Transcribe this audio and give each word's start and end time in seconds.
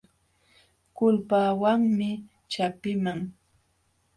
Kulpawanmi 0.95 2.09
chapiiman. 2.51 3.19